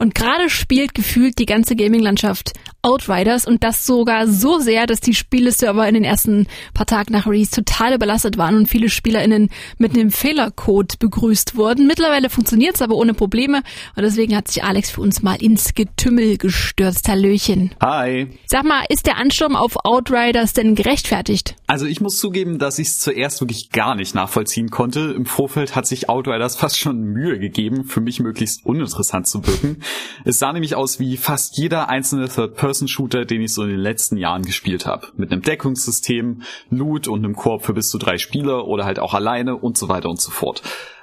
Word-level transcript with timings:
Und 0.00 0.14
gerade 0.14 0.48
spielt 0.48 0.94
gefühlt 0.94 1.38
die 1.38 1.44
ganze 1.44 1.76
Gaming-Landschaft 1.76 2.54
Outriders 2.80 3.46
und 3.46 3.62
das 3.62 3.84
sogar 3.84 4.26
so 4.26 4.58
sehr, 4.58 4.86
dass 4.86 5.00
die 5.00 5.12
Spieleserver 5.12 5.86
in 5.86 5.92
den 5.92 6.04
ersten 6.04 6.46
paar 6.72 6.86
Tagen 6.86 7.12
nach 7.12 7.26
Release 7.26 7.50
total 7.50 7.94
überlastet 7.94 8.38
waren 8.38 8.56
und 8.56 8.66
viele 8.66 8.88
SpielerInnen 8.88 9.50
mit 9.76 9.92
einem 9.92 10.10
Fehlercode 10.10 10.98
begrüßt 10.98 11.56
wurden. 11.56 11.86
Mittlerweile 11.86 12.30
funktioniert 12.30 12.76
es 12.76 12.82
aber 12.82 12.94
ohne 12.94 13.12
Probleme 13.12 13.58
und 13.94 14.02
deswegen 14.02 14.34
hat 14.34 14.48
sich 14.48 14.64
Alex 14.64 14.90
für 14.90 15.02
uns 15.02 15.22
mal 15.22 15.34
ins 15.42 15.74
Getümmel 15.74 16.38
gestürzt. 16.38 17.06
Hallöchen. 17.06 17.74
Hi. 17.82 18.28
Sag 18.46 18.64
mal, 18.64 18.84
ist 18.88 19.06
der 19.06 19.18
Ansturm 19.18 19.54
auf 19.54 19.76
Outriders 19.84 20.54
denn 20.54 20.74
gerechtfertigt? 20.74 21.56
Also 21.66 21.84
ich 21.84 22.00
muss 22.00 22.18
zugeben, 22.18 22.58
dass 22.58 22.78
ich 22.78 22.88
es 22.88 22.98
zuerst 23.00 23.42
wirklich 23.42 23.68
gar 23.70 23.94
nicht 23.94 24.14
nachvollziehen 24.14 24.70
konnte. 24.70 25.12
Im 25.14 25.26
Vorfeld 25.26 25.76
hat 25.76 25.86
sich 25.86 26.08
Outriders 26.08 26.56
fast 26.56 26.78
schon 26.78 27.02
Mühe 27.02 27.38
gegeben, 27.38 27.84
für 27.84 28.00
mich 28.00 28.20
möglichst 28.20 28.64
uninteressant 28.64 29.28
zu 29.28 29.46
wirken. 29.46 29.82
Es 30.24 30.38
sah 30.38 30.52
nämlich 30.52 30.74
aus 30.74 30.98
wie 30.98 31.16
fast 31.16 31.56
jeder 31.56 31.88
einzelne 31.88 32.28
Third-Person-Shooter, 32.28 33.24
den 33.24 33.40
ich 33.40 33.54
so 33.54 33.62
in 33.62 33.70
den 33.70 33.80
letzten 33.80 34.16
Jahren 34.16 34.42
gespielt 34.42 34.86
habe. 34.86 35.08
Mit 35.16 35.32
einem 35.32 35.42
Deckungssystem, 35.42 36.42
Loot 36.70 37.08
und 37.08 37.24
einem 37.24 37.36
Korb 37.36 37.64
für 37.64 37.74
bis 37.74 37.90
zu 37.90 37.98
drei 37.98 38.18
Spieler 38.18 38.66
oder 38.66 38.84
halt 38.84 38.98
auch 38.98 39.14
alleine 39.14 39.56
und 39.56 39.78
so 39.78 39.88
weiter 39.88 40.10
und 40.10 40.20
so 40.20 40.30
fort. 40.30 40.62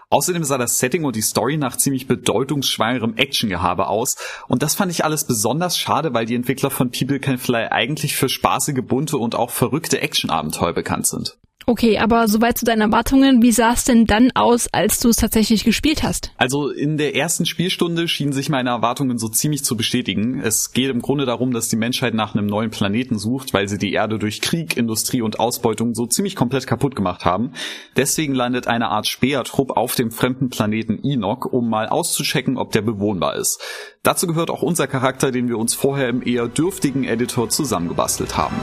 Außerdem 0.09 0.45
sah 0.45 0.57
das 0.57 0.79
Setting 0.79 1.03
und 1.03 1.17
die 1.17 1.21
Story 1.21 1.57
nach 1.57 1.75
ziemlich 1.75 2.07
bedeutungsschwangerem 2.07 3.17
Actiongehabe 3.17 3.87
aus. 3.87 4.15
Und 4.47 4.63
das 4.63 4.73
fand 4.73 4.91
ich 4.91 5.03
alles 5.03 5.25
besonders 5.25 5.77
schade, 5.77 6.13
weil 6.13 6.25
die 6.25 6.35
Entwickler 6.35 6.69
von 6.69 6.91
People 6.91 7.19
Can 7.19 7.37
Fly 7.37 7.67
eigentlich 7.69 8.15
für 8.15 8.29
spaßige, 8.29 8.85
bunte 8.87 9.17
und 9.17 9.35
auch 9.35 9.51
verrückte 9.51 10.01
Actionabenteuer 10.01 10.73
bekannt 10.73 11.07
sind. 11.07 11.37
Okay, 11.69 11.97
aber 11.97 12.29
soweit 12.29 12.57
zu 12.57 12.63
deinen 12.63 12.79
Erwartungen, 12.79 13.41
wie 13.41 13.51
sah 13.51 13.73
es 13.73 13.83
denn 13.83 14.05
dann 14.05 14.31
aus, 14.35 14.69
als 14.71 15.01
du 15.01 15.09
es 15.09 15.17
tatsächlich 15.17 15.65
gespielt 15.65 16.01
hast? 16.01 16.31
Also 16.37 16.69
in 16.69 16.95
der 16.95 17.13
ersten 17.13 17.45
Spielstunde 17.45 18.07
schienen 18.07 18.31
sich 18.31 18.47
meine 18.47 18.69
Erwartungen 18.69 19.17
so 19.17 19.27
ziemlich 19.27 19.65
zu 19.65 19.75
bestätigen. 19.75 20.39
Es 20.39 20.71
geht 20.71 20.89
im 20.89 21.01
Grunde 21.01 21.25
darum, 21.25 21.51
dass 21.51 21.67
die 21.67 21.75
Menschheit 21.75 22.13
nach 22.13 22.33
einem 22.33 22.45
neuen 22.45 22.69
Planeten 22.69 23.19
sucht, 23.19 23.53
weil 23.53 23.67
sie 23.67 23.77
die 23.77 23.91
Erde 23.91 24.17
durch 24.17 24.39
Krieg, 24.39 24.77
Industrie 24.77 25.21
und 25.21 25.41
Ausbeutung 25.41 25.93
so 25.93 26.05
ziemlich 26.05 26.37
komplett 26.37 26.67
kaputt 26.67 26.95
gemacht 26.95 27.25
haben. 27.25 27.51
Deswegen 27.97 28.33
landet 28.33 28.67
eine 28.67 28.87
Art 28.87 29.05
Speertrupp 29.05 29.75
auf 29.75 29.95
dem 29.95 30.11
fremden 30.11 30.49
Planeten 30.49 30.97
Enoch, 31.03 31.43
um 31.43 31.69
mal 31.69 31.89
auszuchecken, 31.89 32.55
ob 32.55 32.71
der 32.71 32.81
bewohnbar 32.81 33.35
ist. 33.35 33.59
Dazu 34.03 34.25
gehört 34.25 34.51
auch 34.51 34.61
unser 34.61 34.87
Charakter, 34.87 35.33
den 35.33 35.49
wir 35.49 35.57
uns 35.57 35.73
vorher 35.73 36.07
im 36.07 36.25
eher 36.25 36.47
dürftigen 36.47 37.03
Editor 37.03 37.49
zusammengebastelt 37.49 38.37
haben. 38.37 38.55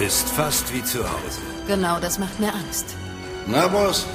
Ist 0.00 0.28
fast 0.28 0.72
wie 0.72 0.84
zu 0.84 1.00
Hause. 1.00 1.40
Genau, 1.66 1.98
das 1.98 2.20
macht 2.20 2.38
mir 2.38 2.54
Angst. 2.54 2.94
Na, 3.48 3.66
Boss? 3.66 4.06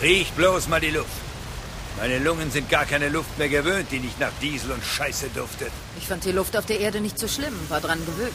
Riech 0.00 0.30
bloß 0.32 0.68
mal 0.68 0.80
die 0.80 0.90
Luft. 0.90 1.08
Meine 1.98 2.20
Lungen 2.20 2.50
sind 2.52 2.70
gar 2.70 2.84
keine 2.84 3.08
Luft 3.08 3.36
mehr 3.36 3.48
gewöhnt, 3.48 3.88
die 3.90 3.98
nicht 3.98 4.20
nach 4.20 4.30
Diesel 4.40 4.70
und 4.70 4.84
Scheiße 4.84 5.28
duftet. 5.34 5.72
Ich 5.98 6.06
fand 6.06 6.24
die 6.24 6.30
Luft 6.30 6.56
auf 6.56 6.66
der 6.66 6.78
Erde 6.78 7.00
nicht 7.00 7.18
so 7.18 7.26
schlimm, 7.26 7.54
war 7.68 7.80
dran 7.80 7.98
gewöhnt. 8.06 8.32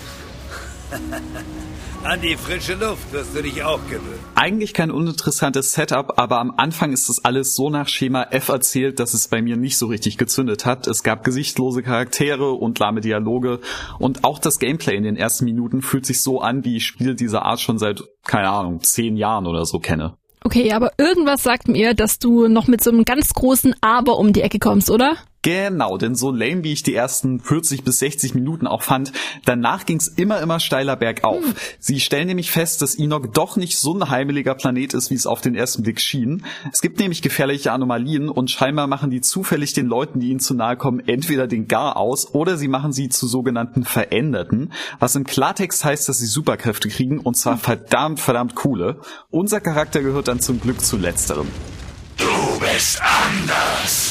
An 2.04 2.22
die 2.22 2.36
frische 2.36 2.76
Luft 2.76 3.12
wirst 3.12 3.36
du 3.36 3.42
dich 3.42 3.64
auch 3.64 3.82
gewöhnen. 3.88 4.20
Eigentlich 4.36 4.74
kein 4.74 4.92
uninteressantes 4.92 5.74
Setup, 5.74 6.14
aber 6.18 6.40
am 6.40 6.54
Anfang 6.56 6.94
ist 6.94 7.10
das 7.10 7.26
alles 7.26 7.56
so 7.56 7.70
nach 7.70 7.88
Schema 7.88 8.24
F 8.32 8.50
erzählt, 8.50 9.00
dass 9.00 9.14
es 9.14 9.28
bei 9.28 9.42
mir 9.42 9.58
nicht 9.58 9.78
so 9.78 9.88
richtig 9.88 10.18
gezündet 10.18 10.66
hat. 10.66 10.88
Es 10.88 11.04
gab 11.04 11.24
gesichtslose 11.24 11.84
Charaktere 11.84 12.52
und 12.52 12.80
lahme 12.80 13.02
Dialoge 13.02 13.60
und 14.00 14.24
auch 14.24 14.40
das 14.40 14.60
Gameplay 14.60 14.96
in 14.96 15.04
den 15.04 15.18
ersten 15.18 15.46
Minuten 15.46 15.82
fühlt 15.82 16.06
sich 16.06 16.22
so 16.22 16.40
an, 16.40 16.64
wie 16.64 16.78
ich 16.78 16.86
Spiele 16.86 17.16
dieser 17.16 17.44
Art 17.44 17.60
schon 17.60 17.78
seit, 17.80 18.04
keine 18.24 18.50
Ahnung, 18.50 18.82
zehn 18.82 19.18
Jahren 19.18 19.48
oder 19.48 19.66
so 19.66 19.80
kenne. 19.80 20.18
Okay, 20.44 20.72
aber 20.72 20.92
irgendwas 20.98 21.44
sagt 21.44 21.68
mir, 21.68 21.94
dass 21.94 22.20
du 22.20 22.48
noch 22.48 22.68
mit 22.68 22.82
so 22.82 22.92
einem 22.92 23.04
ganz 23.04 23.34
großen 23.34 23.76
Aber 23.82 24.18
um 24.18 24.32
die 24.32 24.42
Ecke 24.42 24.60
kommst, 24.60 24.90
oder? 24.90 25.18
Genau, 25.48 25.98
denn 25.98 26.14
so 26.14 26.30
lame 26.30 26.66
wie 26.66 26.74
ich 26.74 26.84
die 26.84 26.94
ersten 26.94 27.40
40 27.40 27.86
bis 27.86 28.00
60 28.00 28.36
Minuten 28.36 28.68
auch 28.68 28.82
fand, 28.82 29.14
danach 29.46 29.86
ging's 29.86 30.10
immer, 30.10 30.42
immer 30.42 30.60
steiler 30.60 30.98
bergauf. 30.98 31.42
Hm. 31.42 31.54
Sie 31.80 32.02
stellen 32.02 32.28
nämlich 32.28 32.52
fest, 32.52 32.82
dass 32.82 33.00
Enoch 33.00 33.28
doch 33.28 33.56
nicht 33.56 33.80
so 33.80 33.94
ein 33.94 34.10
heimeliger 34.10 34.56
Planet 34.56 34.94
ist, 34.94 35.10
wie 35.10 35.16
es 35.16 35.26
auf 35.26 35.40
den 35.40 35.56
ersten 35.56 35.84
Blick 35.84 36.02
schien. 36.02 36.44
Es 36.74 36.82
gibt 36.82 37.00
nämlich 37.00 37.22
gefährliche 37.22 37.72
Anomalien 37.72 38.28
und 38.28 38.52
scheinbar 38.52 38.88
machen 38.88 39.10
die 39.10 39.22
zufällig 39.22 39.72
den 39.72 39.86
Leuten, 39.86 40.20
die 40.20 40.32
ihnen 40.32 40.42
zu 40.42 40.54
nahe 40.54 40.76
kommen, 40.76 41.00
entweder 41.08 41.48
den 41.48 41.70
Gar 41.70 41.96
aus 41.96 42.34
oder 42.34 42.58
sie 42.58 42.68
machen 42.68 42.92
sie 42.92 43.08
zu 43.08 43.26
sogenannten 43.26 43.86
Veränderten, 43.86 44.74
was 45.00 45.16
im 45.16 45.24
Klartext 45.24 45.86
heißt, 45.86 46.10
dass 46.10 46.20
sie 46.20 46.26
Superkräfte 46.26 46.90
kriegen 46.90 47.22
und 47.22 47.38
zwar 47.38 47.58
verdammt, 47.58 48.20
verdammt 48.20 48.56
coole. 48.56 49.00
Unser 49.30 49.62
Charakter 49.62 50.04
gehört 50.04 50.28
dann 50.28 50.42
zum 50.42 50.60
Glück 50.60 50.82
zu 50.82 50.98
letzterem. 50.98 51.48
Du 52.18 52.60
bist 52.60 53.02
anders. 53.02 54.07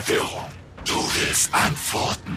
Verwirrung. 0.00 0.44
Du 0.84 0.94
willst 0.94 1.52
Antworten. 1.52 2.36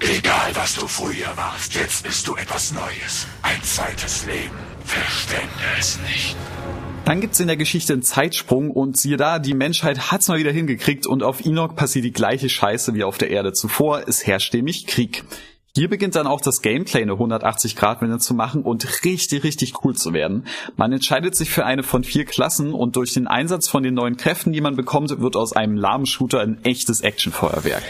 Egal, 0.00 0.50
was 0.54 0.74
du 0.74 0.86
früher 0.86 1.36
warst, 1.36 1.74
jetzt 1.74 2.02
bist 2.02 2.26
du 2.26 2.34
etwas 2.36 2.72
Neues. 2.72 3.26
Ein 3.42 3.62
zweites 3.62 4.26
Leben. 4.26 4.56
Verschwende 4.84 5.48
es 5.78 5.98
nicht. 6.00 6.36
Dann 7.04 7.20
gibt's 7.20 7.40
in 7.40 7.46
der 7.46 7.58
Geschichte 7.58 7.92
einen 7.92 8.02
Zeitsprung 8.02 8.70
und 8.70 8.96
siehe 8.96 9.18
da, 9.18 9.38
die 9.38 9.52
Menschheit 9.52 10.10
hat's 10.10 10.28
mal 10.28 10.38
wieder 10.38 10.52
hingekriegt 10.52 11.06
und 11.06 11.22
auf 11.22 11.44
Enoch 11.44 11.76
passiert 11.76 12.06
die 12.06 12.12
gleiche 12.12 12.48
Scheiße 12.48 12.94
wie 12.94 13.04
auf 13.04 13.18
der 13.18 13.28
Erde 13.28 13.52
zuvor. 13.52 14.08
Es 14.08 14.26
herrscht 14.26 14.54
nämlich 14.54 14.86
Krieg. 14.86 15.24
Hier 15.76 15.90
beginnt 15.90 16.14
dann 16.14 16.28
auch 16.28 16.40
das 16.40 16.62
Gameplay 16.62 17.02
eine 17.02 17.14
180-Grad-Wende 17.14 18.20
zu 18.20 18.32
machen 18.32 18.62
und 18.62 19.04
richtig, 19.04 19.42
richtig 19.42 19.84
cool 19.84 19.96
zu 19.96 20.12
werden. 20.12 20.46
Man 20.76 20.92
entscheidet 20.92 21.34
sich 21.34 21.50
für 21.50 21.66
eine 21.66 21.82
von 21.82 22.04
vier 22.04 22.24
Klassen 22.26 22.72
und 22.72 22.94
durch 22.94 23.12
den 23.12 23.26
Einsatz 23.26 23.66
von 23.66 23.82
den 23.82 23.94
neuen 23.94 24.16
Kräften, 24.16 24.52
die 24.52 24.60
man 24.60 24.76
bekommt, 24.76 25.18
wird 25.20 25.34
aus 25.34 25.52
einem 25.52 25.76
lahmen 25.76 26.06
Shooter 26.06 26.42
ein 26.42 26.62
echtes 26.62 27.00
Actionfeuerwerk. 27.00 27.82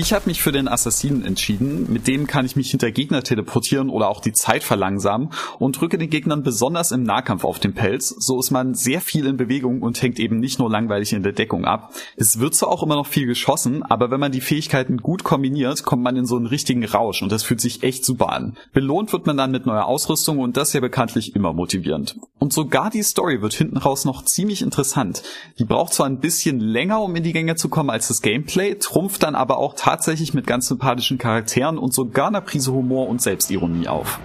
Ich 0.00 0.12
habe 0.12 0.26
mich 0.26 0.40
für 0.40 0.52
den 0.52 0.68
Assassinen 0.68 1.24
entschieden. 1.24 1.92
Mit 1.92 2.06
dem 2.06 2.28
kann 2.28 2.46
ich 2.46 2.54
mich 2.54 2.70
hinter 2.70 2.92
Gegner 2.92 3.24
teleportieren 3.24 3.90
oder 3.90 4.08
auch 4.08 4.20
die 4.20 4.32
Zeit 4.32 4.62
verlangsamen 4.62 5.30
und 5.58 5.80
drücke 5.80 5.98
den 5.98 6.08
Gegnern 6.08 6.44
besonders 6.44 6.92
im 6.92 7.02
Nahkampf 7.02 7.42
auf 7.42 7.58
den 7.58 7.74
Pelz. 7.74 8.10
So 8.10 8.38
ist 8.38 8.52
man 8.52 8.74
sehr 8.74 9.00
viel 9.00 9.26
in 9.26 9.36
Bewegung 9.36 9.82
und 9.82 10.00
hängt 10.00 10.20
eben 10.20 10.38
nicht 10.38 10.60
nur 10.60 10.70
langweilig 10.70 11.12
in 11.14 11.24
der 11.24 11.32
Deckung 11.32 11.64
ab. 11.64 11.92
Es 12.14 12.38
wird 12.38 12.54
zwar 12.54 12.68
auch 12.68 12.84
immer 12.84 12.94
noch 12.94 13.08
viel 13.08 13.26
geschossen, 13.26 13.82
aber 13.82 14.12
wenn 14.12 14.20
man 14.20 14.30
die 14.30 14.40
Fähigkeiten 14.40 14.98
gut 14.98 15.24
kombiniert, 15.24 15.82
kommt 15.82 16.04
man 16.04 16.14
in 16.14 16.26
so 16.26 16.36
einen 16.36 16.46
richtigen 16.46 16.84
Rausch 16.84 17.20
und 17.20 17.32
das 17.32 17.42
fühlt 17.42 17.60
sich 17.60 17.82
echt 17.82 18.04
super 18.04 18.28
an. 18.28 18.56
Belohnt 18.72 19.12
wird 19.12 19.26
man 19.26 19.36
dann 19.36 19.50
mit 19.50 19.66
neuer 19.66 19.86
Ausrüstung 19.86 20.38
und 20.38 20.56
das 20.56 20.68
ist 20.68 20.74
ja 20.74 20.80
bekanntlich 20.80 21.34
immer 21.34 21.52
motivierend. 21.52 22.14
Und 22.38 22.52
sogar 22.52 22.90
die 22.90 23.02
Story 23.02 23.42
wird 23.42 23.54
hinten 23.54 23.78
raus 23.78 24.04
noch 24.04 24.24
ziemlich 24.24 24.62
interessant. 24.62 25.24
Die 25.58 25.64
braucht 25.64 25.92
zwar 25.92 26.06
ein 26.06 26.20
bisschen 26.20 26.60
länger, 26.60 27.00
um 27.00 27.16
in 27.16 27.24
die 27.24 27.32
Gänge 27.32 27.56
zu 27.56 27.68
kommen 27.68 27.90
als 27.90 28.06
das 28.06 28.22
Gameplay, 28.22 28.76
trumpft 28.76 29.24
dann 29.24 29.34
aber 29.34 29.58
auch 29.58 29.74
tatsächlich 29.88 30.34
mit 30.34 30.46
ganz 30.46 30.68
sympathischen 30.68 31.16
Charakteren 31.16 31.78
und 31.78 31.94
sogar 31.94 32.26
einer 32.26 32.42
Prise 32.42 32.72
Humor 32.72 33.08
und 33.08 33.22
Selbstironie 33.22 33.88
auf. 33.88 34.18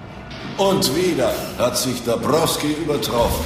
Und 0.57 0.93
wieder 0.93 1.33
hat 1.57 1.77
sich 1.77 2.03
Dabrowski 2.03 2.73
übertroffen. 2.73 3.45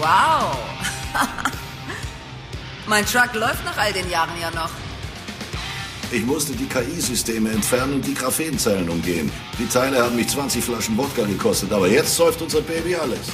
Wow. 0.00 0.58
mein 2.88 3.06
Truck 3.06 3.32
läuft 3.34 3.64
nach 3.64 3.78
all 3.78 3.92
den 3.92 4.10
Jahren 4.10 4.30
ja 4.40 4.50
noch. 4.50 4.70
Ich 6.10 6.26
musste 6.26 6.54
die 6.54 6.66
KI-Systeme 6.66 7.50
entfernen 7.50 7.94
und 7.94 8.06
die 8.06 8.14
Graphenzellen 8.14 8.88
umgehen. 8.88 9.30
Die 9.60 9.66
Teile 9.66 10.02
haben 10.02 10.16
mich 10.16 10.26
20 10.26 10.64
Flaschen 10.64 10.96
Wodka 10.96 11.22
gekostet, 11.22 11.72
aber 11.72 11.86
jetzt 11.86 12.16
säuft 12.16 12.42
unser 12.42 12.62
Baby 12.62 12.96
alles. 12.96 13.28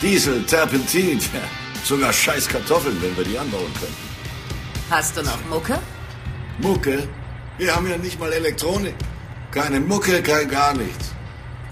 Diesel, 0.00 0.44
Terpentin, 0.44 1.18
sogar 1.88 2.12
scheiß 2.12 2.48
Kartoffeln, 2.48 3.00
wenn 3.02 3.16
wir 3.16 3.24
die 3.24 3.38
anbauen 3.38 3.72
könnten. 3.80 4.08
Hast 4.90 5.16
du 5.16 5.22
noch 5.22 5.38
Mucke? 5.48 5.78
Mucke? 6.58 7.08
Wir 7.56 7.74
haben 7.74 7.88
ja 7.90 7.96
nicht 7.96 8.20
mal 8.20 8.32
Elektronik. 8.32 8.94
Keine 9.50 9.80
Mucke, 9.80 10.22
kein 10.22 10.48
gar 10.48 10.74
nichts. 10.74 11.12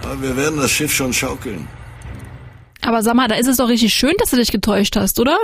Aber 0.02 0.20
wir 0.20 0.36
werden 0.36 0.58
das 0.58 0.70
Schiff 0.70 0.92
schon 0.92 1.12
schaukeln. 1.12 1.68
Aber 2.82 3.02
sag 3.02 3.14
mal, 3.14 3.28
da 3.28 3.36
ist 3.36 3.46
es 3.46 3.58
doch 3.58 3.68
richtig 3.68 3.92
schön, 3.94 4.14
dass 4.18 4.30
du 4.30 4.36
dich 4.36 4.52
getäuscht 4.52 4.96
hast, 4.96 5.20
oder? 5.20 5.38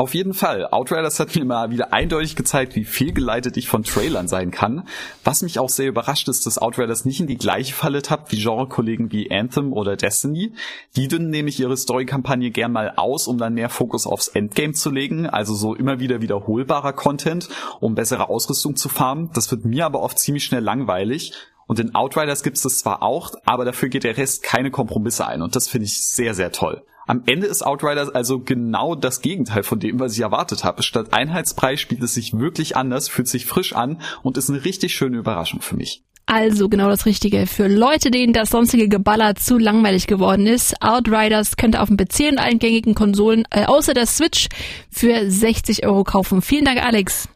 Auf 0.00 0.14
jeden 0.14 0.32
Fall. 0.32 0.66
Outriders 0.66 1.20
hat 1.20 1.36
mir 1.36 1.44
mal 1.44 1.70
wieder 1.70 1.92
eindeutig 1.92 2.34
gezeigt, 2.34 2.74
wie 2.74 2.86
fehlgeleitet 2.86 3.58
ich 3.58 3.68
von 3.68 3.82
Trailern 3.82 4.28
sein 4.28 4.50
kann. 4.50 4.88
Was 5.24 5.42
mich 5.42 5.58
auch 5.58 5.68
sehr 5.68 5.88
überrascht 5.88 6.26
ist, 6.30 6.46
dass 6.46 6.56
Outriders 6.56 7.04
nicht 7.04 7.20
in 7.20 7.26
die 7.26 7.36
gleiche 7.36 7.74
Falle 7.74 8.00
tappt 8.00 8.32
wie 8.32 8.42
Genrekollegen 8.42 9.12
wie 9.12 9.30
Anthem 9.30 9.74
oder 9.74 9.96
Destiny. 9.96 10.54
Die 10.96 11.06
dünnen 11.06 11.28
nämlich 11.28 11.60
ihre 11.60 11.76
Storykampagne 11.76 12.50
gern 12.50 12.72
mal 12.72 12.94
aus, 12.96 13.28
um 13.28 13.36
dann 13.36 13.52
mehr 13.52 13.68
Fokus 13.68 14.06
aufs 14.06 14.28
Endgame 14.28 14.72
zu 14.72 14.88
legen, 14.88 15.26
also 15.26 15.54
so 15.54 15.74
immer 15.74 16.00
wieder 16.00 16.22
wiederholbarer 16.22 16.94
Content, 16.94 17.50
um 17.80 17.94
bessere 17.94 18.30
Ausrüstung 18.30 18.76
zu 18.76 18.88
farmen. 18.88 19.28
Das 19.34 19.50
wird 19.50 19.66
mir 19.66 19.84
aber 19.84 20.00
oft 20.00 20.18
ziemlich 20.18 20.46
schnell 20.46 20.64
langweilig. 20.64 21.34
Und 21.66 21.78
in 21.78 21.94
Outriders 21.94 22.42
gibt 22.42 22.56
es 22.56 22.62
das 22.62 22.78
zwar 22.78 23.02
auch, 23.02 23.34
aber 23.44 23.66
dafür 23.66 23.90
geht 23.90 24.04
der 24.04 24.16
Rest 24.16 24.42
keine 24.42 24.70
Kompromisse 24.70 25.26
ein 25.26 25.42
und 25.42 25.54
das 25.56 25.68
finde 25.68 25.84
ich 25.84 26.00
sehr, 26.00 26.32
sehr 26.32 26.52
toll. 26.52 26.84
Am 27.10 27.24
Ende 27.26 27.48
ist 27.48 27.66
Outriders 27.66 28.08
also 28.08 28.38
genau 28.38 28.94
das 28.94 29.20
Gegenteil 29.20 29.64
von 29.64 29.80
dem, 29.80 29.98
was 29.98 30.12
ich 30.12 30.20
erwartet 30.20 30.62
habe. 30.62 30.84
Statt 30.84 31.12
Einheitspreis 31.12 31.80
spielt 31.80 32.04
es 32.04 32.14
sich 32.14 32.34
wirklich 32.34 32.76
anders, 32.76 33.08
fühlt 33.08 33.26
sich 33.26 33.46
frisch 33.46 33.74
an 33.74 34.00
und 34.22 34.38
ist 34.38 34.48
eine 34.48 34.64
richtig 34.64 34.94
schöne 34.94 35.16
Überraschung 35.16 35.60
für 35.60 35.74
mich. 35.74 36.04
Also 36.26 36.68
genau 36.68 36.88
das 36.88 37.06
Richtige. 37.06 37.48
Für 37.48 37.66
Leute, 37.66 38.12
denen 38.12 38.32
das 38.32 38.50
sonstige 38.50 38.88
Geballer 38.88 39.34
zu 39.34 39.58
langweilig 39.58 40.06
geworden 40.06 40.46
ist, 40.46 40.80
Outriders 40.80 41.56
könnte 41.56 41.80
auf 41.80 41.88
dem 41.88 41.96
PC 41.96 42.30
und 42.30 42.38
allen 42.38 42.60
gängigen 42.60 42.94
Konsolen 42.94 43.42
äh, 43.50 43.64
außer 43.64 43.92
der 43.92 44.06
Switch 44.06 44.46
für 44.88 45.28
60 45.28 45.84
Euro 45.84 46.04
kaufen. 46.04 46.42
Vielen 46.42 46.64
Dank, 46.64 46.80
Alex. 46.80 47.28